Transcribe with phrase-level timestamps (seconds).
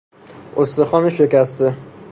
[0.57, 1.75] استخوان شکسته